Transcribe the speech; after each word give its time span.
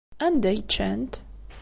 Anda 0.25 0.47
ay 0.51 0.61
ččant? 0.65 1.13